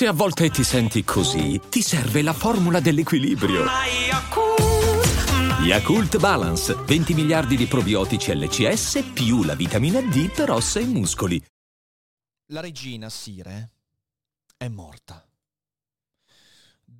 [0.00, 3.66] Se a volte ti senti così, ti serve la formula dell'equilibrio.
[5.62, 11.44] Yakult Balance, 20 miliardi di probiotici LCS più la vitamina D per ossa e muscoli.
[12.46, 13.72] La regina Sire
[14.56, 15.29] è morta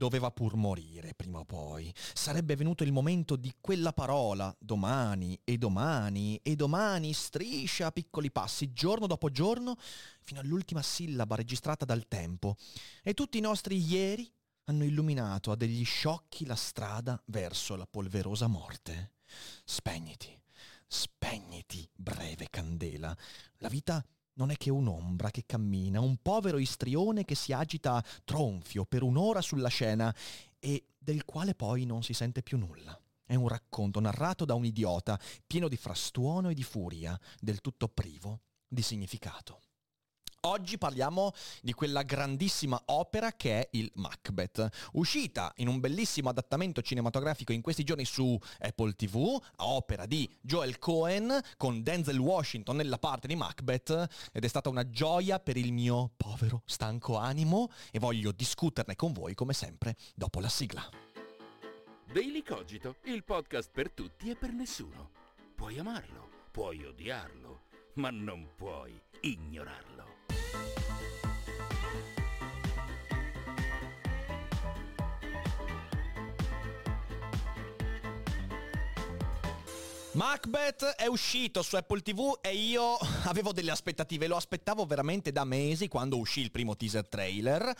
[0.00, 1.92] doveva pur morire prima o poi.
[2.14, 8.30] Sarebbe venuto il momento di quella parola, domani e domani e domani, striscia a piccoli
[8.30, 9.76] passi, giorno dopo giorno,
[10.22, 12.56] fino all'ultima sillaba registrata dal tempo.
[13.02, 14.32] E tutti i nostri ieri
[14.64, 19.16] hanno illuminato a degli sciocchi la strada verso la polverosa morte.
[19.64, 20.34] Spegniti,
[20.86, 23.14] spegniti, breve candela.
[23.58, 24.02] La vita
[24.40, 29.42] non è che un'ombra che cammina, un povero istrione che si agita tronfio per un'ora
[29.42, 30.14] sulla scena
[30.58, 32.98] e del quale poi non si sente più nulla.
[33.22, 37.88] È un racconto narrato da un idiota, pieno di frastuono e di furia, del tutto
[37.88, 39.60] privo di significato.
[40.44, 46.80] Oggi parliamo di quella grandissima opera che è il Macbeth, uscita in un bellissimo adattamento
[46.80, 52.96] cinematografico in questi giorni su Apple TV, opera di Joel Cohen con Denzel Washington nella
[52.96, 57.98] parte di Macbeth ed è stata una gioia per il mio povero stanco animo e
[57.98, 60.88] voglio discuterne con voi come sempre dopo la sigla.
[62.10, 65.10] Daily Cogito, il podcast per tutti e per nessuno.
[65.54, 67.64] Puoi amarlo, puoi odiarlo,
[67.96, 69.99] ma non puoi ignorarlo.
[80.12, 85.44] Macbeth è uscito su Apple TV e io avevo delle aspettative, lo aspettavo veramente da
[85.44, 87.74] mesi quando uscì il primo teaser trailer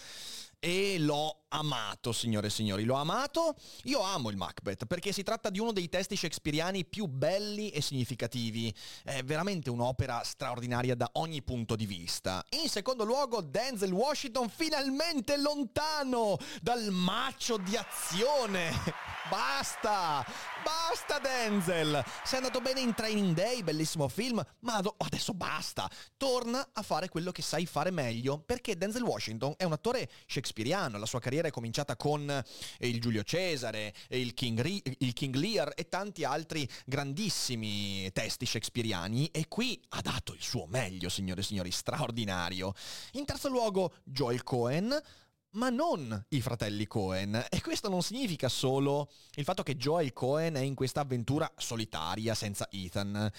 [0.61, 3.57] e l'ho amato, signore e signori, l'ho amato.
[3.85, 7.81] Io amo il Macbeth perché si tratta di uno dei testi shakespeariani più belli e
[7.81, 8.73] significativi.
[9.03, 12.45] È veramente un'opera straordinaria da ogni punto di vista.
[12.51, 18.71] In secondo luogo, Denzel Washington finalmente lontano dal macio di azione.
[19.31, 20.25] Basta!
[20.65, 22.03] Basta Denzel!
[22.25, 25.89] Sei andato bene in Training Day, bellissimo film, ma adesso basta!
[26.17, 30.50] Torna a fare quello che sai fare meglio, perché Denzel Washington è un attore shakespeariano,
[30.99, 35.35] la sua carriera è cominciata con eh, il Giulio Cesare, il King, Re- il King
[35.35, 41.41] Lear e tanti altri grandissimi testi shakespeariani e qui ha dato il suo meglio, signore
[41.41, 42.75] e signori, straordinario.
[43.13, 45.01] In terzo luogo, Joel Cohen
[45.53, 47.47] ma non i fratelli Cohen.
[47.49, 52.35] E questo non significa solo il fatto che Joel Cohen è in questa avventura solitaria
[52.35, 53.31] senza Ethan,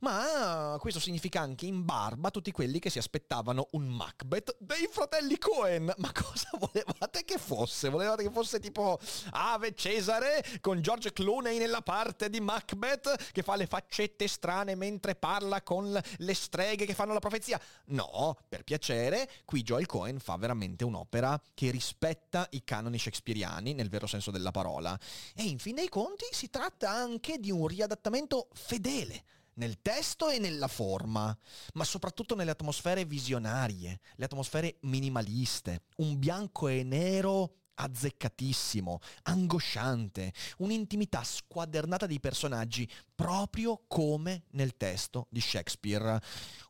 [0.00, 5.38] ma questo significa anche in barba tutti quelli che si aspettavano un Macbeth dei fratelli
[5.38, 5.92] Cohen.
[5.96, 7.88] Ma cosa volevate che fosse?
[7.88, 8.98] Volevate che fosse tipo
[9.30, 15.14] Ave Cesare con George Clooney nella parte di Macbeth che fa le faccette strane mentre
[15.14, 17.60] parla con le streghe che fanno la profezia?
[17.86, 23.88] No, per piacere, qui Joel Cohen fa veramente un'opera che rispetta i canoni shakespeariani nel
[23.88, 24.96] vero senso della parola.
[25.34, 29.24] E in fin dei conti si tratta anche di un riadattamento fedele
[29.54, 31.36] nel testo e nella forma,
[31.74, 41.22] ma soprattutto nelle atmosfere visionarie, le atmosfere minimaliste, un bianco e nero azzeccatissimo, angosciante, un'intimità
[41.22, 46.20] squadernata dei personaggi, proprio come nel testo di Shakespeare.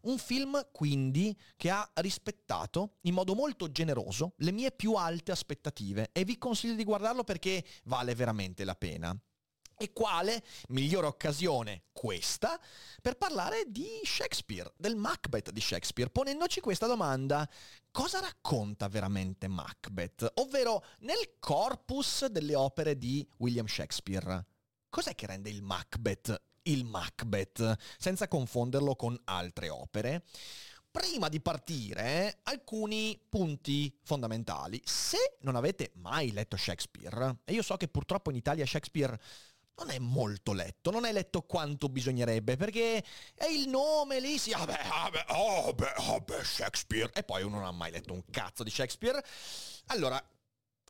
[0.02, 6.10] Un film quindi che ha rispettato in modo molto generoso le mie più alte aspettative
[6.12, 9.18] e vi consiglio di guardarlo perché vale veramente la pena.
[9.80, 12.58] E quale migliore occasione questa
[13.00, 17.48] per parlare di Shakespeare, del Macbeth di Shakespeare, ponendoci questa domanda.
[17.92, 20.32] Cosa racconta veramente Macbeth?
[20.38, 24.44] Ovvero nel corpus delle opere di William Shakespeare.
[24.88, 30.24] Cos'è che rende il Macbeth il Macbeth, senza confonderlo con altre opere?
[30.90, 34.80] prima di partire, alcuni punti fondamentali.
[34.84, 39.16] Se non avete mai letto Shakespeare, e io so che purtroppo in Italia Shakespeare
[39.78, 44.50] non è molto letto, non è letto quanto bisognerebbe, perché è il nome lì, sì,
[44.50, 48.24] vabbè, vabbè, oh, beh, oh, beh, Shakespeare, e poi uno non ha mai letto un
[48.30, 49.24] cazzo di Shakespeare.
[49.86, 50.22] Allora,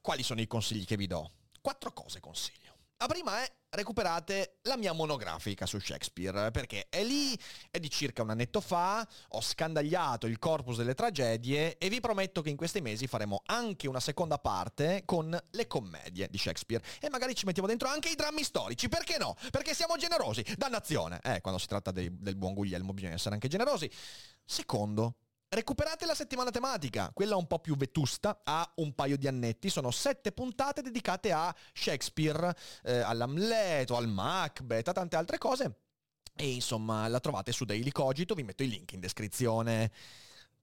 [0.00, 1.32] quali sono i consigli che vi do?
[1.60, 2.67] Quattro cose consiglio.
[3.00, 7.38] La prima è recuperate la mia monografica su Shakespeare, perché è lì,
[7.70, 12.42] è di circa un annetto fa, ho scandagliato il corpus delle tragedie e vi prometto
[12.42, 17.08] che in questi mesi faremo anche una seconda parte con le commedie di Shakespeare e
[17.08, 19.36] magari ci mettiamo dentro anche i drammi storici, perché no?
[19.52, 21.20] Perché siamo generosi, dannazione!
[21.22, 23.88] Eh, quando si tratta dei, del buon Guglielmo bisogna essere anche generosi.
[24.44, 25.14] Secondo,
[25.50, 29.90] Recuperate la settimana tematica, quella un po' più vetusta, ha un paio di annetti, sono
[29.90, 35.78] sette puntate dedicate a Shakespeare, eh, all'Amleto, al Macbeth, a tante altre cose.
[36.36, 39.90] E insomma la trovate su Daily Cogito, vi metto i link in descrizione.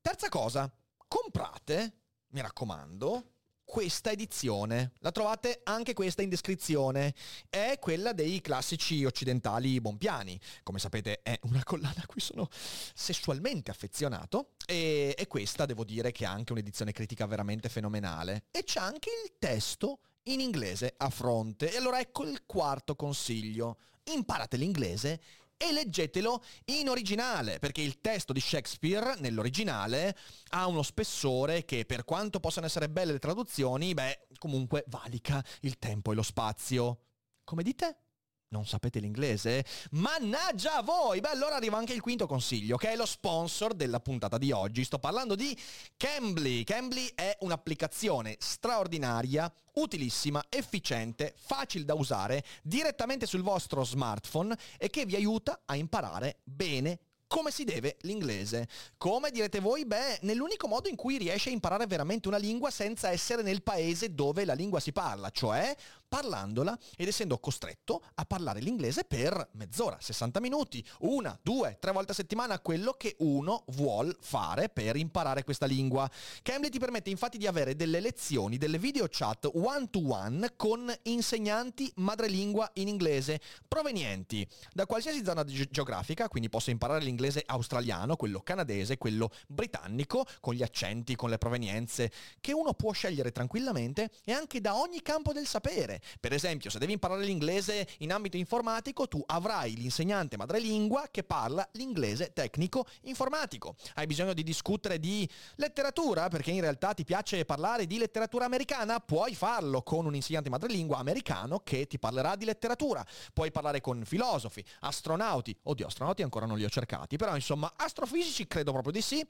[0.02, 0.72] Terza cosa,
[1.08, 3.35] comprate mi raccomando,
[3.66, 4.92] questa edizione.
[5.00, 7.14] La trovate anche questa in descrizione.
[7.50, 10.40] È quella dei classici occidentali bompiani.
[10.64, 16.12] Come sapete è una collana a cui sono sessualmente affezionato e, e questa devo dire
[16.12, 18.46] che ha anche un'edizione critica veramente fenomenale.
[18.52, 21.74] E c'è anche il testo in inglese a fronte.
[21.74, 23.78] E allora ecco il quarto consiglio.
[24.06, 25.20] Imparate l'inglese
[25.58, 30.18] e leggetelo in originale, perché il testo di Shakespeare nell'originale
[30.50, 35.78] ha uno spessore che per quanto possano essere belle le traduzioni, beh, comunque valica il
[35.78, 37.00] tempo e lo spazio.
[37.44, 38.05] Come dite?
[38.50, 39.66] Non sapete l'inglese?
[39.92, 41.20] Mannaggia a voi!
[41.20, 44.84] Beh, allora arriva anche il quinto consiglio, che è lo sponsor della puntata di oggi.
[44.84, 45.58] Sto parlando di
[45.98, 46.64] Cambly.
[46.64, 55.06] Cambly è un'applicazione straordinaria, utilissima, efficiente, facile da usare, direttamente sul vostro smartphone e che
[55.06, 58.68] vi aiuta a imparare bene come si deve l'inglese.
[58.98, 59.86] Come direte voi?
[59.86, 64.14] Beh, nell'unico modo in cui riesce a imparare veramente una lingua senza essere nel paese
[64.14, 65.76] dove la lingua si parla, cioè
[66.16, 72.14] parlandola ed essendo costretto a parlare l'inglese per mezz'ora, 60 minuti, una, due, tre volte
[72.14, 76.10] a settimana, quello che uno vuole fare per imparare questa lingua.
[76.42, 80.90] Cambly ti permette infatti di avere delle lezioni, delle video chat one to one con
[81.04, 88.16] insegnanti madrelingua in inglese provenienti da qualsiasi zona ge- geografica, quindi posso imparare l'inglese australiano,
[88.16, 92.10] quello canadese, quello britannico, con gli accenti, con le provenienze,
[92.40, 96.04] che uno può scegliere tranquillamente e anche da ogni campo del sapere.
[96.20, 101.68] Per esempio, se devi imparare l'inglese in ambito informatico, tu avrai l'insegnante madrelingua che parla
[101.74, 103.76] l'inglese tecnico informatico.
[103.96, 109.00] Hai bisogno di discutere di letteratura, perché in realtà ti piace parlare di letteratura americana,
[109.00, 113.06] puoi farlo con un insegnante madrelingua americano che ti parlerà di letteratura.
[113.34, 118.48] Puoi parlare con filosofi, astronauti, oddio, astronauti ancora non li ho cercati, però insomma, astrofisici
[118.48, 119.26] credo proprio di sì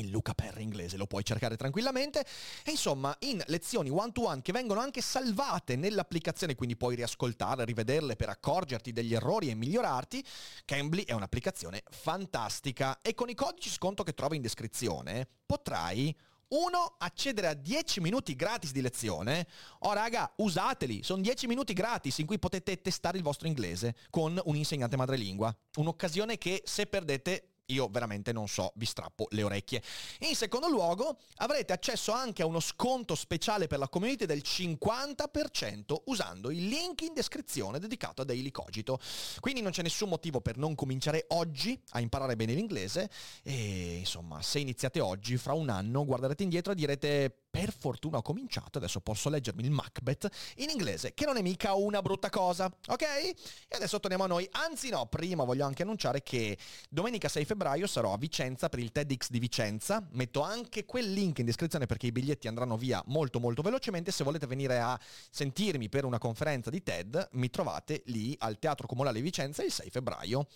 [0.00, 2.24] il Luca Perry inglese lo puoi cercare tranquillamente
[2.64, 7.64] e insomma in lezioni one to one che vengono anche salvate nell'applicazione quindi puoi riascoltarle,
[7.64, 10.24] rivederle per accorgerti degli errori e migliorarti
[10.64, 16.14] Cambly è un'applicazione fantastica e con i codici sconto che trovi in descrizione potrai
[16.48, 19.46] uno, accedere a 10 minuti gratis di lezione.
[19.80, 24.40] Oh raga, usateli, sono 10 minuti gratis in cui potete testare il vostro inglese con
[24.44, 25.54] un insegnante madrelingua.
[25.76, 29.82] Un'occasione che se perdete io veramente non so, vi strappo le orecchie.
[30.20, 36.02] In secondo luogo, avrete accesso anche a uno sconto speciale per la community del 50%
[36.06, 38.98] usando il link in descrizione dedicato a Daily Cogito.
[39.40, 43.08] Quindi non c'è nessun motivo per non cominciare oggi a imparare bene l'inglese
[43.42, 48.22] e insomma, se iniziate oggi, fra un anno guarderete indietro e direte per fortuna ho
[48.22, 52.64] cominciato, adesso posso leggermi il Macbeth in inglese, che non è mica una brutta cosa,
[52.64, 53.02] ok?
[53.02, 53.36] E
[53.76, 56.58] adesso torniamo a noi, anzi no, prima voglio anche annunciare che
[56.90, 61.38] domenica 6 febbraio sarò a Vicenza per il TEDx di Vicenza, metto anche quel link
[61.38, 64.98] in descrizione perché i biglietti andranno via molto molto velocemente, se volete venire a
[65.30, 69.70] sentirmi per una conferenza di TED, mi trovate lì al Teatro Comunale di Vicenza il
[69.70, 70.48] 6 febbraio.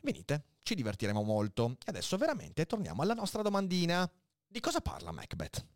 [0.00, 1.78] Venite, ci divertiremo molto.
[1.84, 4.08] E adesso veramente torniamo alla nostra domandina.
[4.46, 5.74] Di cosa parla Macbeth?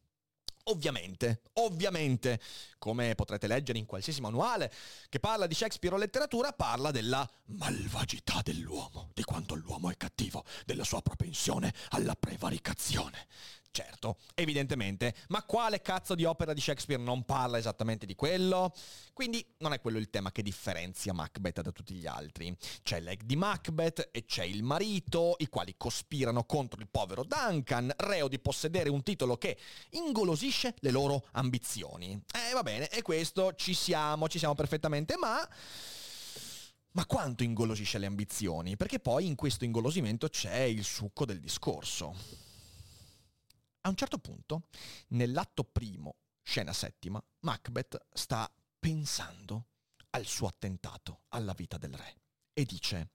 [0.70, 2.40] Ovviamente, ovviamente,
[2.78, 4.72] come potrete leggere in qualsiasi manuale
[5.08, 10.44] che parla di Shakespeare o letteratura, parla della malvagità dell'uomo, di quanto l'uomo è cattivo,
[10.64, 13.26] della sua propensione alla prevaricazione,
[13.72, 18.74] Certo, evidentemente, ma quale cazzo di opera di Shakespeare non parla esattamente di quello?
[19.12, 22.52] Quindi non è quello il tema che differenzia Macbeth da tutti gli altri.
[22.82, 27.92] C'è l'egg di Macbeth e c'è il marito, i quali cospirano contro il povero Duncan,
[27.98, 29.56] reo di possedere un titolo che
[29.90, 32.20] ingolosisce le loro ambizioni.
[32.34, 35.48] Eh va bene, e questo ci siamo, ci siamo perfettamente, ma...
[36.92, 38.76] Ma quanto ingolosisce le ambizioni?
[38.76, 42.48] Perché poi in questo ingolosimento c'è il succo del discorso.
[43.82, 44.64] A un certo punto,
[45.08, 49.68] nell'atto primo, scena settima, Macbeth sta pensando
[50.10, 52.20] al suo attentato alla vita del re
[52.52, 53.10] e dice,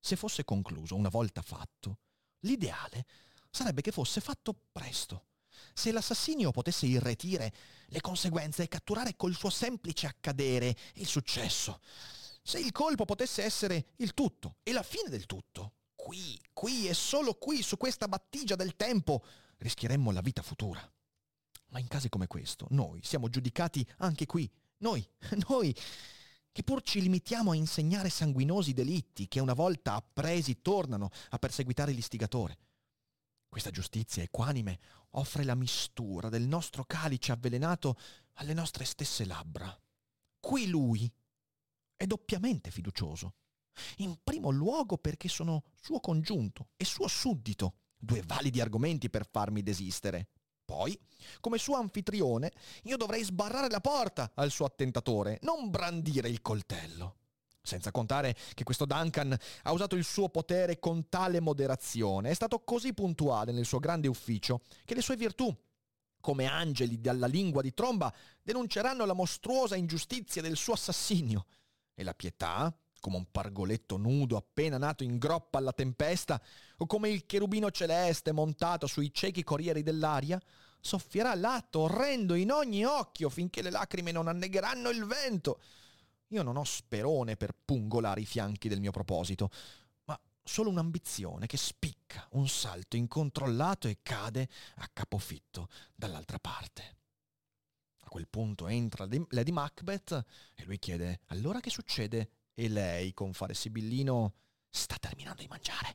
[0.00, 1.98] se fosse concluso una volta fatto,
[2.40, 3.06] l'ideale
[3.50, 5.26] sarebbe che fosse fatto presto.
[5.74, 7.52] Se l'assassinio potesse irretire
[7.86, 11.80] le conseguenze e catturare col suo semplice accadere il successo.
[12.42, 15.72] Se il colpo potesse essere il tutto e la fine del tutto
[16.06, 19.24] qui, qui e solo qui, su questa battigia del tempo,
[19.58, 20.80] rischieremmo la vita futura.
[21.70, 24.48] Ma in casi come questo, noi siamo giudicati anche qui,
[24.78, 25.04] noi,
[25.48, 25.74] noi,
[26.52, 31.90] che pur ci limitiamo a insegnare sanguinosi delitti che una volta appresi tornano a perseguitare
[31.90, 32.56] l'istigatore.
[33.48, 34.78] Questa giustizia equanime
[35.16, 37.98] offre la mistura del nostro calice avvelenato
[38.34, 39.76] alle nostre stesse labbra.
[40.38, 41.12] Qui lui
[41.96, 43.34] è doppiamente fiducioso
[43.98, 49.62] in primo luogo perché sono suo congiunto e suo suddito, due validi argomenti per farmi
[49.62, 50.28] desistere.
[50.64, 50.98] Poi,
[51.40, 52.52] come suo anfitrione,
[52.84, 57.18] io dovrei sbarrare la porta al suo attentatore, non brandire il coltello.
[57.62, 62.60] Senza contare che questo Duncan ha usato il suo potere con tale moderazione, è stato
[62.60, 65.56] così puntuale nel suo grande ufficio, che le sue virtù,
[66.20, 71.46] come angeli dalla lingua di tromba, denunceranno la mostruosa ingiustizia del suo assassinio.
[71.94, 72.76] E la pietà,
[73.06, 76.42] come un pargoletto nudo appena nato in groppa alla tempesta,
[76.78, 80.42] o come il cherubino celeste montato sui ciechi corrieri dell'aria,
[80.80, 85.60] soffierà l'atto orrendo in ogni occhio finché le lacrime non annegheranno il vento.
[86.30, 89.50] Io non ho sperone per pungolare i fianchi del mio proposito,
[90.06, 94.48] ma solo un'ambizione che spicca un salto incontrollato e cade
[94.78, 96.96] a capofitto dall'altra parte.
[98.00, 100.24] A quel punto entra Lady Macbeth
[100.56, 102.30] e lui chiede allora che succede?
[102.58, 104.32] E lei, con fare sibillino,
[104.70, 105.94] sta terminando di mangiare.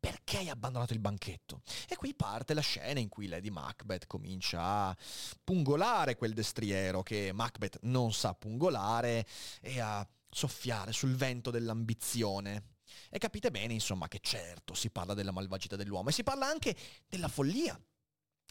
[0.00, 1.60] Perché hai abbandonato il banchetto?
[1.86, 4.96] E qui parte la scena in cui Lady Macbeth comincia a
[5.44, 9.26] pungolare quel destriero che Macbeth non sa pungolare
[9.60, 12.76] e a soffiare sul vento dell'ambizione.
[13.10, 16.74] E capite bene, insomma, che certo si parla della malvagità dell'uomo e si parla anche
[17.06, 17.78] della follia.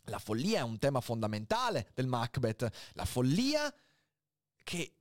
[0.03, 2.69] La follia è un tema fondamentale del Macbeth.
[2.93, 3.73] La follia
[4.63, 4.98] che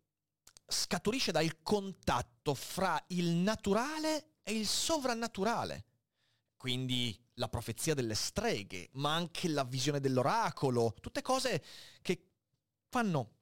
[0.68, 5.84] scaturisce dal contatto fra il naturale e il sovrannaturale.
[6.56, 11.64] Quindi la profezia delle streghe, ma anche la visione dell'oracolo, tutte cose
[12.02, 12.26] che
[12.88, 13.36] fanno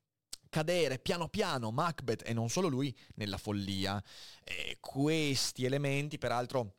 [0.48, 4.02] cadere piano piano Macbeth e non solo lui nella follia.
[4.44, 6.76] E questi elementi, peraltro,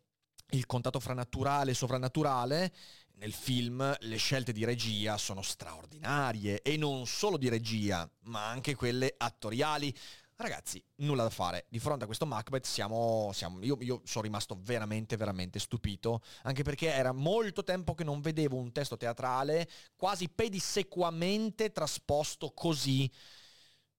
[0.51, 2.73] il contatto fra naturale e sovrannaturale,
[3.15, 8.75] nel film le scelte di regia sono straordinarie e non solo di regia, ma anche
[8.75, 9.93] quelle attoriali.
[10.39, 11.65] Ragazzi, nulla da fare.
[11.67, 16.61] Di fronte a questo Macbeth siamo, siamo io, io, sono rimasto veramente, veramente stupito, anche
[16.61, 23.11] perché era molto tempo che non vedevo un testo teatrale quasi pedissequamente trasposto così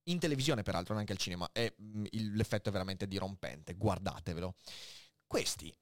[0.05, 1.49] in televisione, peraltro, neanche al cinema.
[1.53, 2.05] E mm,
[2.35, 3.75] l'effetto è veramente dirompente.
[3.75, 4.55] Guardatevelo.
[5.27, 5.77] Questi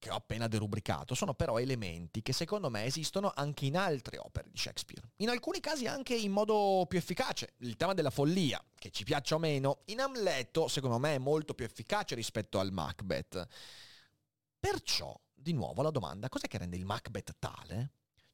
[0.00, 4.48] che ho appena derubricato sono però elementi che secondo me esistono anche in altre opere
[4.50, 5.12] di Shakespeare.
[5.16, 7.54] In alcuni casi anche in modo più efficace.
[7.58, 11.54] Il tema della follia, che ci piaccia o meno, in Amleto secondo me è molto
[11.54, 13.46] più efficace rispetto al Macbeth.
[14.58, 17.92] Perciò, di nuovo la domanda, cos'è che rende il Macbeth tale?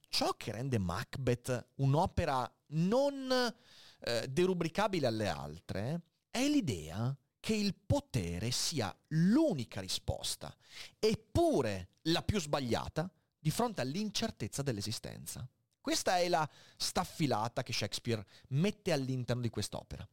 [0.09, 3.53] Ciò che rende Macbeth un'opera non
[3.99, 7.15] eh, derubricabile alle altre è l'idea
[7.47, 10.53] che il potere sia l'unica risposta,
[10.99, 15.49] eppure la più sbagliata, di fronte all'incertezza dell'esistenza.
[15.79, 20.05] Questa è la staffilata che Shakespeare mette all'interno di quest'opera.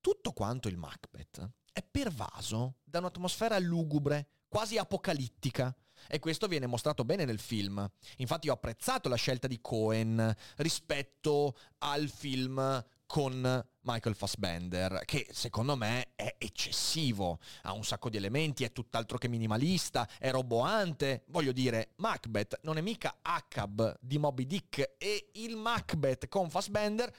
[0.00, 5.76] Tutto quanto il Macbeth è pervaso da un'atmosfera lugubre, quasi apocalittica,
[6.06, 7.84] e questo viene mostrato bene nel film.
[8.18, 15.76] Infatti ho apprezzato la scelta di Cohen rispetto al film con Michael Fassbender, che secondo
[15.76, 21.24] me è eccessivo, ha un sacco di elementi, è tutt'altro che minimalista, è roboante.
[21.28, 27.10] Voglio dire, Macbeth non è mica Acab di Moby Dick e il Macbeth con Fassbender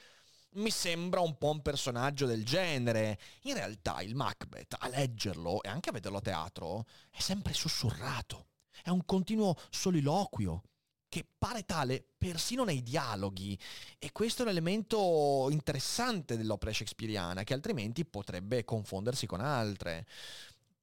[0.52, 3.18] mi sembra un po' un personaggio del genere.
[3.42, 8.46] In realtà il Macbeth, a leggerlo e anche a vederlo a teatro, è sempre sussurrato.
[8.82, 10.62] È un continuo soliloquio,
[11.10, 13.58] che pare tale persino nei dialoghi.
[13.98, 20.06] E questo è un elemento interessante dell'opera shakespeariana, che altrimenti potrebbe confondersi con altre.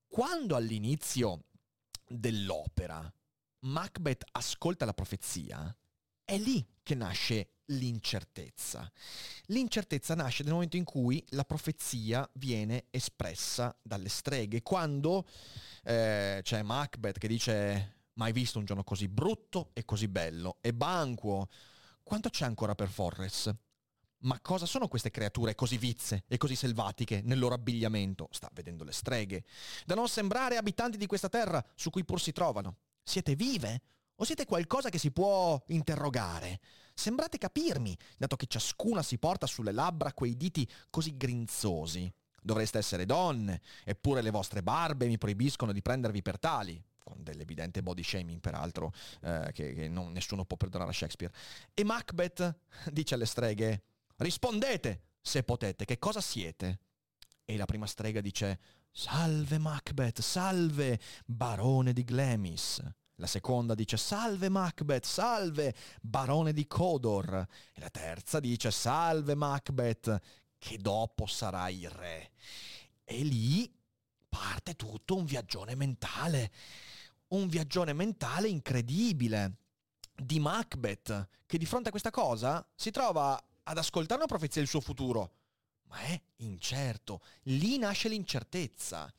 [0.07, 1.46] Quando all'inizio
[2.07, 3.12] dell'opera
[3.62, 5.75] Macbeth ascolta la profezia,
[6.24, 8.89] è lì che nasce l'incertezza.
[9.46, 15.25] L'incertezza nasce nel momento in cui la profezia viene espressa dalle streghe, quando
[15.84, 20.57] eh, c'è Macbeth che dice Mai visto un giorno così brutto e così bello.
[20.62, 21.47] E Banquo.
[22.01, 23.53] Quanto c'è ancora per Forres?
[24.21, 28.27] Ma cosa sono queste creature così vizze e così selvatiche nel loro abbigliamento?
[28.31, 29.43] Sta vedendo le streghe.
[29.86, 32.77] Da non sembrare abitanti di questa terra su cui pur si trovano.
[33.03, 33.81] Siete vive?
[34.15, 36.59] O siete qualcosa che si può interrogare?
[36.95, 42.12] Sembrate capirmi, dato che ciascuna si porta sulle labbra quei diti così grinzosi.
[42.41, 47.81] Dovreste essere donne, eppure le vostre barbe mi proibiscono di prendervi per tali con dell'evidente
[47.81, 51.33] body shaming peraltro, eh, che, che non, nessuno può perdonare a Shakespeare.
[51.73, 52.59] E Macbeth
[52.91, 53.83] dice alle streghe,
[54.17, 56.79] rispondete se potete, che cosa siete?
[57.45, 58.59] E la prima strega dice,
[58.91, 62.83] salve Macbeth, salve, barone di Glemis.
[63.19, 67.47] La seconda dice salve Macbeth, salve, barone di Codor.
[67.73, 70.19] E la terza dice salve Macbeth,
[70.57, 72.31] che dopo sarai re.
[73.05, 73.73] E lì
[74.27, 76.51] parte tutto un viaggione mentale
[77.29, 79.57] un viaggione mentale incredibile.
[80.19, 84.69] di Macbeth, che di fronte a questa cosa si trova ad ascoltare una profezia del
[84.69, 85.31] suo futuro,
[85.89, 87.22] ma è incerto.
[87.43, 89.12] Lì nasce l'incertezza.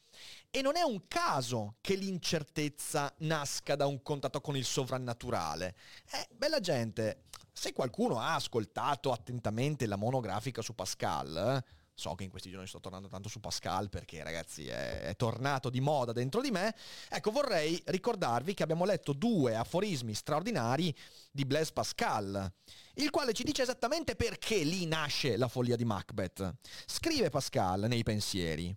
[0.51, 5.77] E non è un caso che l'incertezza nasca da un contatto con il sovrannaturale.
[6.11, 12.23] Eh, bella gente, se qualcuno ha ascoltato attentamente la monografica su Pascal, eh, so che
[12.23, 16.13] in questi giorni sto tornando tanto su Pascal perché ragazzi è, è, tornato di moda
[16.13, 16.73] dentro di me,
[17.09, 20.95] ecco vorrei ricordarvi che abbiamo letto due aforismi straordinari
[21.33, 22.53] di Blaise Pascal,
[22.95, 26.55] il quale ci dice esattamente perché lì nasce la follia di Macbeth.
[26.87, 28.77] Scrive Pascal nei pensieri.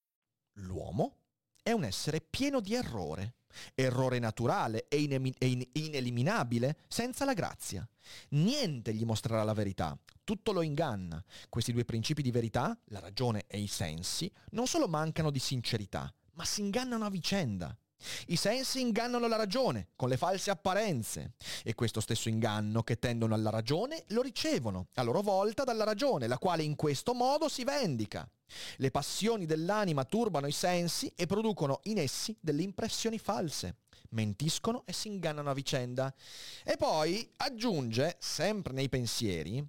[0.53, 1.17] L'uomo
[1.63, 3.35] è un essere pieno di errore.
[3.75, 7.87] Errore naturale e, inemin- e in- ineliminabile senza la grazia.
[8.29, 11.21] Niente gli mostrerà la verità, tutto lo inganna.
[11.49, 16.13] Questi due principi di verità, la ragione e i sensi, non solo mancano di sincerità,
[16.33, 17.77] ma si ingannano a vicenda.
[18.27, 23.35] I sensi ingannano la ragione con le false apparenze e questo stesso inganno che tendono
[23.35, 27.63] alla ragione lo ricevono a loro volta dalla ragione, la quale in questo modo si
[27.63, 28.27] vendica.
[28.77, 33.77] Le passioni dell'anima turbano i sensi e producono in essi delle impressioni false.
[34.09, 36.13] Mentiscono e si ingannano a vicenda.
[36.63, 39.65] E poi aggiunge, sempre nei pensieri,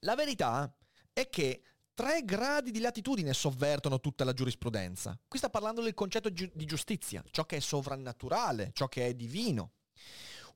[0.00, 0.74] la verità
[1.12, 1.62] è che
[1.94, 5.18] tre gradi di latitudine sovvertono tutta la giurisprudenza.
[5.26, 9.72] Qui sta parlando del concetto di giustizia, ciò che è sovrannaturale, ciò che è divino.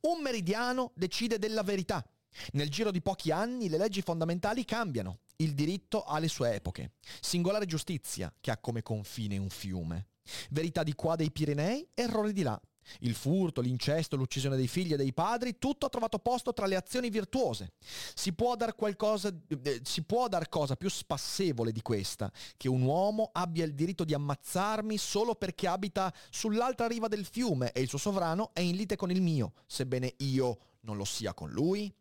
[0.01, 2.05] Un meridiano decide della verità.
[2.53, 5.21] Nel giro di pochi anni le leggi fondamentali cambiano.
[5.37, 6.93] Il diritto ha le sue epoche.
[7.21, 10.09] Singolare giustizia, che ha come confine un fiume.
[10.51, 12.61] Verità di qua dei Pirenei, errore di là.
[13.01, 16.77] Il furto, l'incesto, l'uccisione dei figli e dei padri, tutto ha trovato posto tra le
[16.77, 17.73] azioni virtuose.
[18.15, 22.83] Si può dar qualcosa, eh, si può dar cosa più spassevole di questa, che un
[22.83, 27.89] uomo abbia il diritto di ammazzarmi solo perché abita sull'altra riva del fiume e il
[27.89, 31.93] suo sovrano è in lite con il mio, sebbene io non lo sia con lui?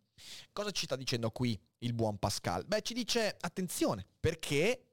[0.52, 2.66] Cosa ci sta dicendo qui il buon Pascal?
[2.66, 4.84] Beh, ci dice attenzione, perché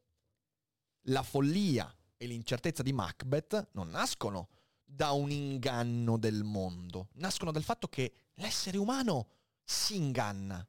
[1.09, 4.49] la follia e l'incertezza di Macbeth non nascono
[4.85, 9.29] da un inganno del mondo, nascono dal fatto che l'essere umano
[9.65, 10.67] si inganna,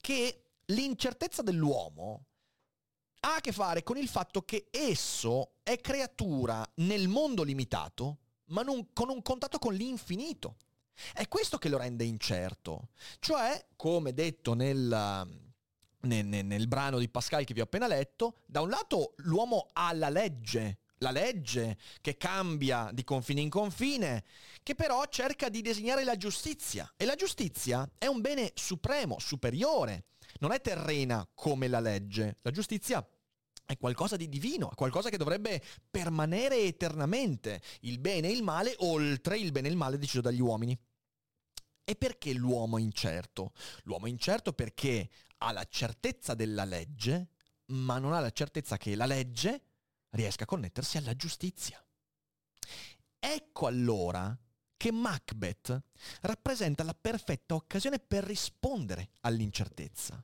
[0.00, 2.26] che l'incertezza dell'uomo
[3.20, 8.62] ha a che fare con il fatto che esso è creatura nel mondo limitato, ma
[8.62, 10.56] non, con un contatto con l'infinito.
[11.12, 12.88] È questo che lo rende incerto.
[13.18, 15.28] Cioè, come detto nel,
[16.00, 19.92] nel, nel, brano di Pascal che vi ho appena letto, da un lato l'uomo ha
[19.92, 24.24] la legge, la legge che cambia di confine in confine,
[24.62, 26.90] che però cerca di disegnare la giustizia.
[26.96, 30.06] E la giustizia è un bene supremo, superiore,
[30.40, 32.38] non è terrena come la legge.
[32.42, 33.06] La giustizia
[33.64, 38.74] è qualcosa di divino, è qualcosa che dovrebbe permanere eternamente, il bene e il male
[38.78, 40.78] oltre il bene e il male deciso dagli uomini.
[41.86, 43.52] E perché l'uomo è incerto?
[43.82, 47.28] L'uomo è incerto perché ha la certezza della legge,
[47.66, 49.62] ma non ha la certezza che la legge
[50.10, 51.84] riesca a connettersi alla giustizia.
[53.18, 54.36] Ecco allora
[54.76, 55.82] che Macbeth
[56.22, 60.22] rappresenta la perfetta occasione per rispondere all'incertezza.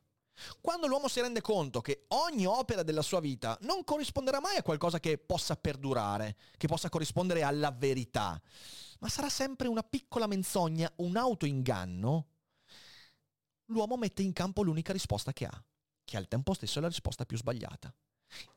[0.61, 4.63] Quando l'uomo si rende conto che ogni opera della sua vita non corrisponderà mai a
[4.63, 8.41] qualcosa che possa perdurare, che possa corrispondere alla verità,
[9.01, 12.27] ma sarà sempre una piccola menzogna, un autoinganno,
[13.67, 15.65] l'uomo mette in campo l'unica risposta che ha,
[16.05, 17.93] che al tempo stesso è la risposta più sbagliata.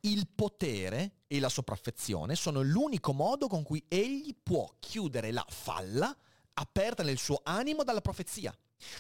[0.02, 6.16] Il potere e la sopraffazione sono l'unico modo con cui egli può chiudere la falla
[6.54, 8.56] aperta nel suo animo dalla profezia.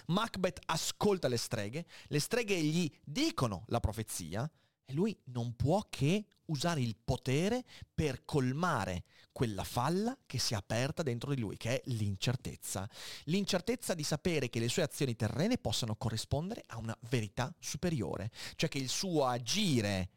[0.08, 4.50] Macbeth ascolta le streghe, le streghe gli dicono la profezia
[4.86, 10.58] e lui non può che usare il potere per colmare quella falla che si è
[10.58, 12.89] aperta dentro di lui, che è l'incertezza.
[13.26, 18.69] L'incertezza di sapere che le sue azioni terrene possano corrispondere a una verità superiore, cioè
[18.69, 20.10] che il suo agire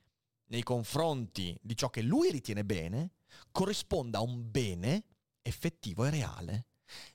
[0.48, 3.12] nei confronti di ciò che lui ritiene bene
[3.50, 5.04] corrisponda a un bene
[5.42, 6.66] effettivo e reale.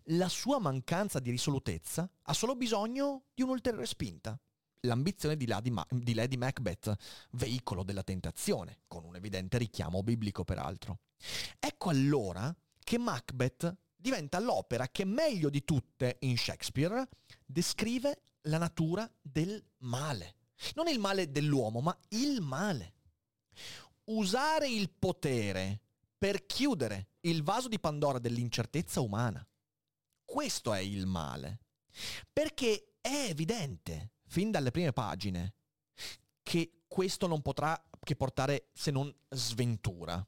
[0.06, 4.40] La sua mancanza di risolutezza ha solo bisogno di un'ulteriore spinta.
[4.82, 6.94] L'ambizione di, Lady, Ma- di Lady Macbeth,
[7.32, 11.00] veicolo della tentazione, con un evidente richiamo biblico peraltro.
[11.60, 17.08] Ecco allora che Macbeth diventa l'opera che meglio di tutte in Shakespeare
[17.46, 20.36] descrive la natura del male.
[20.76, 22.94] Non il male dell'uomo, ma il male.
[24.06, 25.82] Usare il potere
[26.18, 29.46] per chiudere il vaso di Pandora dell'incertezza umana.
[30.32, 31.60] Questo è il male.
[32.32, 35.56] Perché è evidente, fin dalle prime pagine,
[36.41, 40.26] che questo non potrà che portare se non sventura.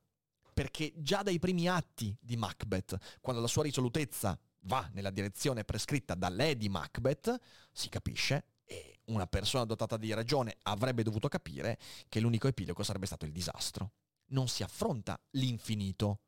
[0.53, 6.15] Perché già dai primi atti di Macbeth, quando la sua risolutezza va nella direzione prescritta
[6.15, 7.39] da Lady Macbeth,
[7.71, 13.05] si capisce, e una persona dotata di ragione avrebbe dovuto capire, che l'unico epilogo sarebbe
[13.05, 13.93] stato il disastro.
[14.31, 16.23] Non si affronta l'infinito,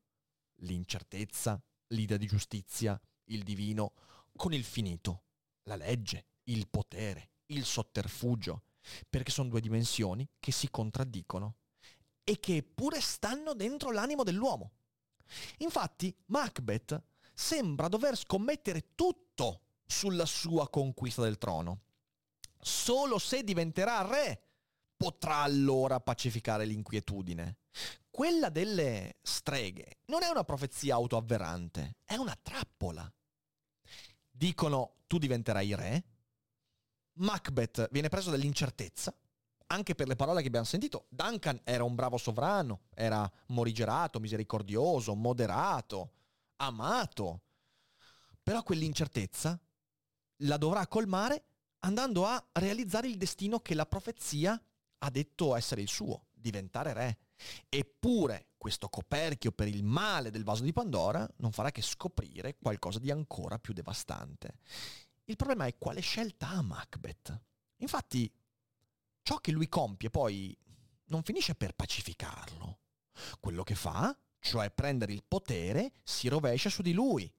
[0.59, 3.93] l'incertezza, l'idea di giustizia, il divino,
[4.35, 5.23] con il finito,
[5.63, 8.63] la legge, il potere, il sotterfugio,
[9.09, 11.55] perché sono due dimensioni che si contraddicono
[12.23, 14.71] e che pure stanno dentro l'animo dell'uomo.
[15.59, 17.01] Infatti, Macbeth
[17.33, 21.81] sembra dover scommettere tutto sulla sua conquista del trono.
[22.59, 24.41] Solo se diventerà re
[24.95, 27.57] potrà allora pacificare l'inquietudine.
[28.09, 33.11] Quella delle streghe non è una profezia autoavverante, è una trappola.
[34.29, 36.03] Dicono tu diventerai re,
[37.13, 39.13] Macbeth viene preso dall'incertezza,
[39.67, 41.05] anche per le parole che abbiamo sentito.
[41.09, 46.11] Duncan era un bravo sovrano, era morigerato, misericordioso, moderato,
[46.57, 47.41] amato.
[48.43, 49.59] Però quell'incertezza
[50.39, 51.45] la dovrà colmare
[51.79, 54.61] andando a realizzare il destino che la profezia
[54.99, 57.17] ha detto essere il suo, diventare re.
[57.69, 62.99] Eppure questo coperchio per il male del vaso di Pandora non farà che scoprire qualcosa
[62.99, 64.59] di ancora più devastante.
[65.25, 67.41] Il problema è quale scelta ha Macbeth.
[67.77, 68.31] Infatti,
[69.21, 70.57] ciò che lui compie poi
[71.05, 72.79] non finisce per pacificarlo.
[73.39, 77.31] Quello che fa, cioè prendere il potere, si rovescia su di lui.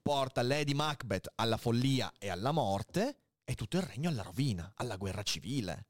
[0.00, 4.96] Porta Lady Macbeth alla follia e alla morte e tutto il regno alla rovina, alla
[4.96, 5.86] guerra civile.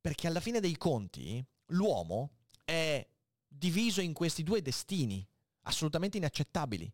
[0.00, 2.37] Perché alla fine dei conti l'uomo
[2.68, 3.08] è
[3.46, 5.26] diviso in questi due destini
[5.62, 6.92] assolutamente inaccettabili.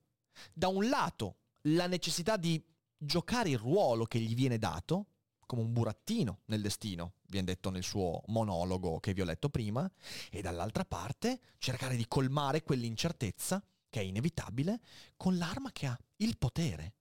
[0.53, 2.63] Da un lato la necessità di
[2.97, 5.07] giocare il ruolo che gli viene dato,
[5.47, 9.91] come un burattino nel destino, viene detto nel suo monologo che vi ho letto prima,
[10.31, 13.61] e dall'altra parte cercare di colmare quell'incertezza
[13.91, 14.81] che è inevitabile
[15.17, 16.95] con l'arma che ha, il potere.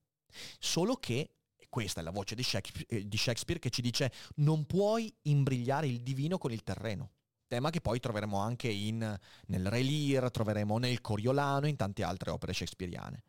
[0.58, 4.12] Solo che, e questa è la voce di Shakespeare, eh, di Shakespeare che ci dice,
[4.36, 7.13] non puoi imbrigliare il divino con il terreno.
[7.46, 12.30] Tema che poi troveremo anche in, nel Re Lear, troveremo nel Coriolano, in tante altre
[12.30, 13.22] opere shakespeariane.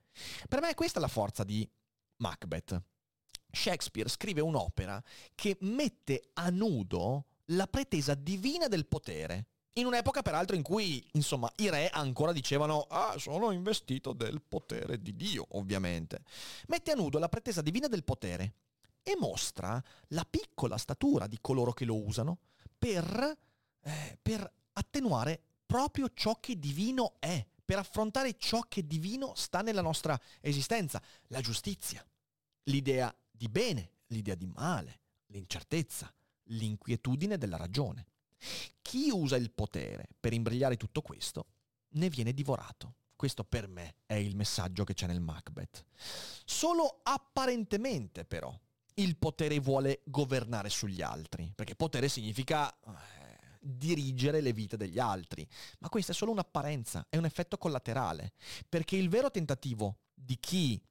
[0.48, 1.70] Per me questa è la forza di
[2.18, 2.82] Macbeth.
[3.52, 5.02] Shakespeare scrive un'opera
[5.34, 9.48] che mette a nudo la pretesa divina del potere.
[9.74, 15.02] In un'epoca peraltro in cui, insomma, i re ancora dicevano ah, sono investito del potere
[15.02, 16.24] di Dio, ovviamente.
[16.68, 18.54] Mette a nudo la pretesa divina del potere
[19.04, 22.40] e mostra la piccola statura di coloro che lo usano
[22.78, 23.38] per,
[23.86, 29.82] eh, per attenuare proprio ciò che divino è per affrontare ciò che divino sta nella
[29.82, 32.06] nostra esistenza, la giustizia,
[32.64, 36.14] l'idea di bene, l'idea di male, l'incertezza,
[36.50, 38.06] l'inquietudine della ragione.
[38.82, 41.48] Chi usa il potere per imbrigliare tutto questo
[41.96, 42.96] ne viene divorato.
[43.16, 45.86] Questo per me è il messaggio che c'è nel Macbeth.
[46.46, 48.56] Solo apparentemente però
[48.96, 53.15] il potere vuole governare sugli altri, perché potere significa eh,
[53.66, 55.48] dirigere le vite degli altri.
[55.80, 58.34] Ma questa è solo un'apparenza, è un effetto collaterale,
[58.70, 60.82] perché il vero tentativo di chi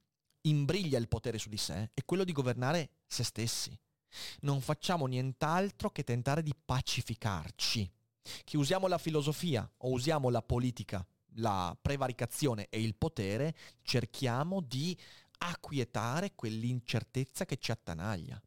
[0.41, 3.77] imbriglia il potere su di sé è quello di governare se stessi.
[4.41, 7.91] Non facciamo nient'altro che tentare di pacificarci.
[8.43, 14.97] Che usiamo la filosofia o usiamo la politica, la prevaricazione e il potere, cerchiamo di
[15.37, 18.41] acquietare quell'incertezza che ci attanaglia.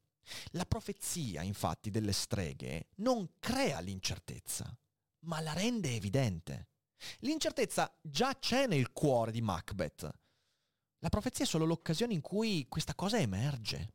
[0.52, 4.76] La profezia, infatti, delle streghe non crea l'incertezza,
[5.20, 6.68] ma la rende evidente.
[7.20, 10.10] L'incertezza già c'è nel cuore di Macbeth.
[11.00, 13.92] La profezia è solo l'occasione in cui questa cosa emerge.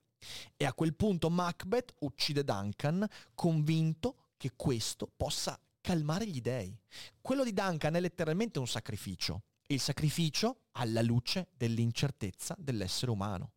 [0.55, 6.77] E a quel punto Macbeth uccide Duncan convinto che questo possa calmare gli dei.
[7.19, 9.43] Quello di Duncan è letteralmente un sacrificio.
[9.67, 13.51] Il sacrificio alla luce dell'incertezza dell'essere umano.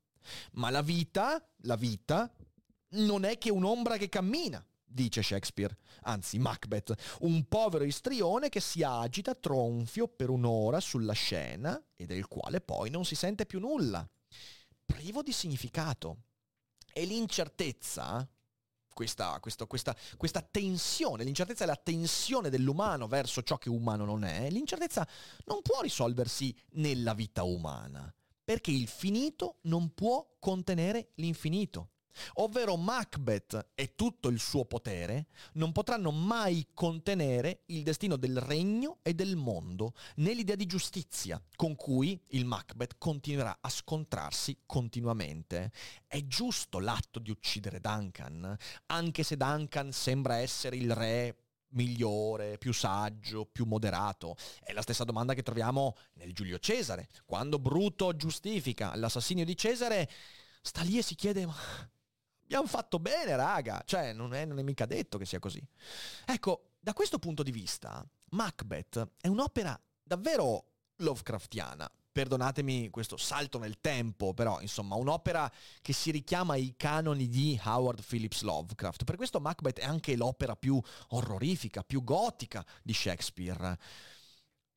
[0.52, 2.32] Ma la vita, la vita,
[2.96, 8.82] non è che un'ombra che cammina, dice Shakespeare, anzi Macbeth, un povero istrione che si
[8.82, 14.08] agita tronfio per un'ora sulla scena e del quale poi non si sente più nulla,
[14.84, 16.22] privo di significato.
[16.92, 18.26] E l'incertezza,
[18.94, 24.24] questa, questa, questa, questa tensione, l'incertezza è la tensione dell'umano verso ciò che umano non
[24.24, 25.06] è, l'incertezza
[25.44, 28.10] non può risolversi nella vita umana,
[28.42, 31.90] perché il finito non può contenere l'infinito.
[32.34, 38.98] Ovvero Macbeth e tutto il suo potere non potranno mai contenere il destino del regno
[39.02, 45.72] e del mondo, né l'idea di giustizia con cui il Macbeth continuerà a scontrarsi continuamente.
[46.06, 51.36] È giusto l'atto di uccidere Duncan, anche se Duncan sembra essere il re
[51.70, 54.36] migliore, più saggio, più moderato.
[54.62, 57.08] È la stessa domanda che troviamo nel Giulio Cesare.
[57.24, 60.08] Quando Bruto giustifica l'assassinio di Cesare,
[60.60, 61.54] sta lì e si chiede ma
[62.46, 63.82] abbiamo fatto bene, raga.
[63.84, 65.62] Cioè, non è, non è mica detto che sia così.
[66.24, 70.64] Ecco, da questo punto di vista, Macbeth è un'opera davvero
[70.96, 71.90] Lovecraftiana.
[72.12, 78.02] Perdonatemi questo salto nel tempo, però insomma un'opera che si richiama ai canoni di Howard
[78.02, 79.04] Phillips Lovecraft.
[79.04, 83.78] Per questo Macbeth è anche l'opera più orrorifica, più gotica di Shakespeare.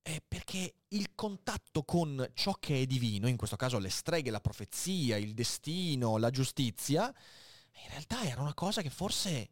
[0.01, 4.41] È perché il contatto con ciò che è divino, in questo caso le streghe, la
[4.41, 7.13] profezia, il destino, la giustizia,
[7.83, 9.49] in realtà era una cosa che forse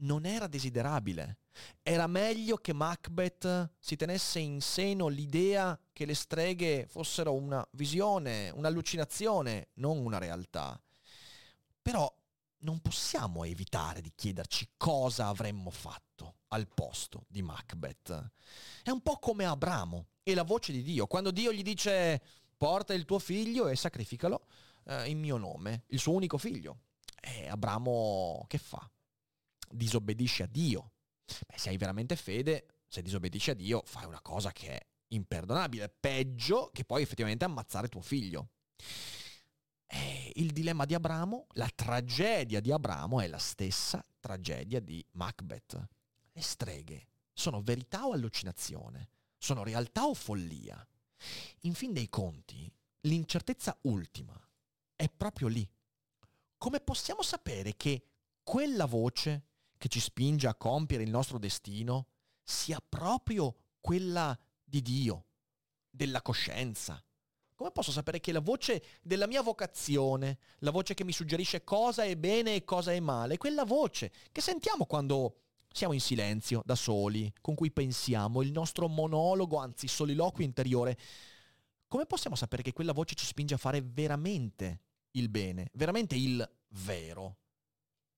[0.00, 1.38] non era desiderabile.
[1.82, 8.50] Era meglio che Macbeth si tenesse in seno l'idea che le streghe fossero una visione,
[8.50, 10.80] un'allucinazione, non una realtà.
[11.82, 12.12] Però
[12.62, 18.30] non possiamo evitare di chiederci cosa avremmo fatto al posto di Macbeth.
[18.82, 21.06] È un po' come Abramo e la voce di Dio.
[21.06, 22.22] Quando Dio gli dice
[22.56, 24.46] porta il tuo figlio e sacrificalo
[24.84, 26.80] eh, in mio nome, il suo unico figlio.
[27.20, 28.90] E Abramo che fa?
[29.70, 30.92] Disobbedisce a Dio.
[31.46, 35.88] Beh, se hai veramente fede, se disobbedisci a Dio, fai una cosa che è imperdonabile,
[35.88, 38.50] peggio che poi effettivamente ammazzare tuo figlio.
[39.86, 45.88] E il dilemma di Abramo, la tragedia di Abramo è la stessa tragedia di Macbeth.
[46.32, 49.10] Le streghe sono verità o allucinazione?
[49.36, 50.86] Sono realtà o follia?
[51.62, 54.38] In fin dei conti, l'incertezza ultima
[54.94, 55.68] è proprio lì
[56.60, 58.02] come possiamo sapere che
[58.42, 59.46] quella voce
[59.78, 62.08] che ci spinge a compiere il nostro destino
[62.42, 65.24] sia proprio quella di Dio,
[65.88, 67.02] della coscienza?
[67.54, 72.04] Come posso sapere che la voce della mia vocazione, la voce che mi suggerisce cosa
[72.04, 75.36] è bene e cosa è male, quella voce che sentiamo quando
[75.72, 80.98] siamo in silenzio, da soli, con cui pensiamo, il nostro monologo, anzi soliloquio interiore,
[81.88, 84.80] come possiamo sapere che quella voce ci spinge a fare veramente
[85.12, 87.36] il bene, veramente il vero.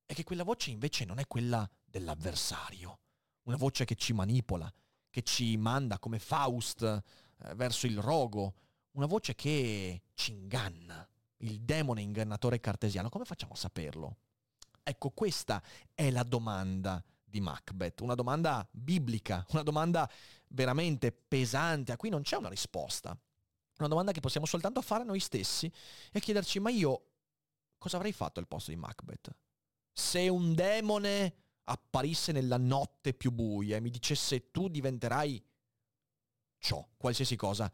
[0.07, 2.99] E che quella voce invece non è quella dell'avversario,
[3.45, 4.73] una voce che ci manipola,
[5.09, 8.55] che ci manda come Faust eh, verso il rogo,
[8.93, 11.07] una voce che ci inganna,
[11.39, 13.09] il demone ingannatore cartesiano.
[13.09, 14.17] Come facciamo a saperlo?
[14.83, 15.63] Ecco, questa
[15.95, 20.11] è la domanda di Macbeth, una domanda biblica, una domanda
[20.49, 23.19] veramente pesante, a cui non c'è una risposta.
[23.83, 25.71] Una domanda che possiamo soltanto fare noi stessi
[26.13, 27.07] e chiederci, ma io
[27.79, 29.35] cosa avrei fatto al posto di Macbeth?
[29.93, 35.45] Se un demone apparisse nella notte più buia e mi dicesse tu diventerai
[36.59, 37.71] ciò, qualsiasi cosa,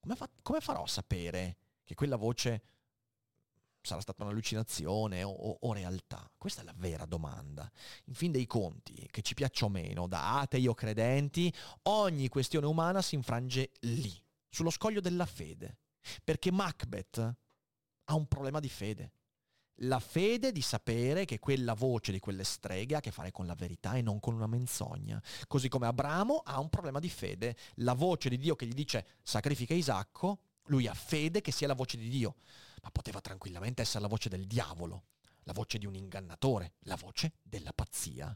[0.00, 2.62] come, fa- come farò a sapere che quella voce
[3.80, 6.28] sarà stata un'allucinazione o, o, o, realtà?
[6.36, 7.70] Questa è la vera domanda.
[8.06, 12.66] In fin dei conti, che ci piaccia o meno, da atei o credenti, ogni questione
[12.66, 14.12] umana si infrange lì,
[14.56, 15.80] sullo scoglio della fede.
[16.24, 17.18] Perché Macbeth
[18.04, 19.12] ha un problema di fede.
[19.80, 23.44] La fede di sapere che quella voce di quelle streghe ha a che fare con
[23.44, 25.22] la verità e non con una menzogna.
[25.46, 27.54] Così come Abramo ha un problema di fede.
[27.74, 30.38] La voce di Dio che gli dice sacrifica Isacco,
[30.68, 32.36] lui ha fede che sia la voce di Dio.
[32.82, 35.08] Ma poteva tranquillamente essere la voce del diavolo,
[35.42, 38.34] la voce di un ingannatore, la voce della pazzia.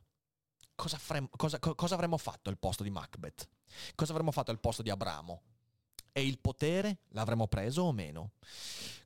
[0.74, 3.48] Cosa, frem- cosa, co- cosa avremmo fatto al posto di Macbeth?
[3.94, 5.42] Cosa avremmo fatto al posto di Abramo?
[6.12, 8.32] E il potere l'avremmo preso o meno?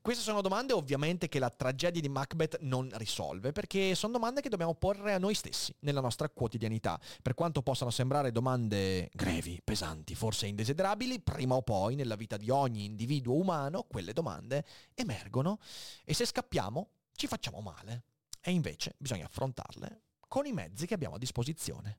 [0.05, 4.51] Queste sono domande ovviamente che la tragedia di Macbeth non risolve, perché sono domande che
[4.51, 7.01] dobbiamo porre a noi stessi nella nostra quotidianità.
[7.23, 12.51] Per quanto possano sembrare domande grevi, pesanti, forse indesiderabili, prima o poi nella vita di
[12.51, 15.59] ogni individuo umano quelle domande emergono
[16.05, 18.05] e se scappiamo ci facciamo male.
[18.43, 20.04] E invece bisogna affrontarle
[20.35, 21.99] con i mezzi che abbiamo a disposizione.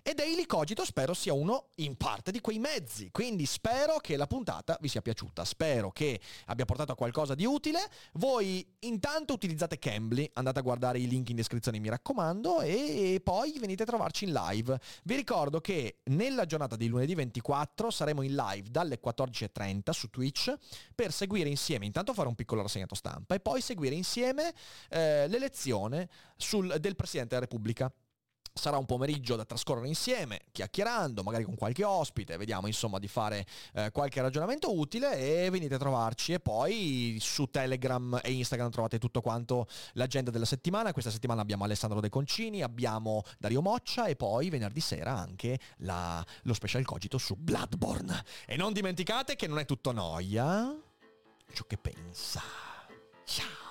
[0.00, 4.28] E Daily Cogito spero sia uno in parte di quei mezzi, quindi spero che la
[4.28, 7.80] puntata vi sia piaciuta, spero che abbia portato a qualcosa di utile.
[8.12, 13.58] Voi intanto utilizzate Cambly, andate a guardare i link in descrizione mi raccomando e poi
[13.58, 14.78] venite a trovarci in live.
[15.02, 20.54] Vi ricordo che nella giornata di lunedì 24 saremo in live dalle 14.30 su Twitch
[20.94, 24.54] per seguire insieme, intanto fare un piccolo rassegnato stampa e poi seguire insieme
[24.90, 27.62] eh, l'elezione sul, del Presidente della Repubblica.
[28.56, 33.44] Sarà un pomeriggio da trascorrere insieme, chiacchierando, magari con qualche ospite, vediamo insomma di fare
[33.74, 38.98] eh, qualche ragionamento utile e venite a trovarci e poi su Telegram e Instagram trovate
[38.98, 40.92] tutto quanto l'agenda della settimana.
[40.92, 46.24] Questa settimana abbiamo Alessandro De Concini, abbiamo Dario Moccia e poi venerdì sera anche la,
[46.42, 48.24] lo special cogito su Bloodborne.
[48.46, 50.72] E non dimenticate che non è tutto noia
[51.52, 52.40] ciò che pensa.
[53.24, 53.63] Ciao.